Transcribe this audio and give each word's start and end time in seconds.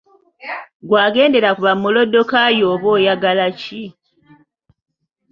Ggwe 0.83 0.97
agendera 1.07 1.49
ku 1.55 1.61
ba 1.65 1.73
Mulooddokayi 1.81 2.61
oba 2.71 2.87
oyagala 2.97 3.45
ki?” 3.59 3.83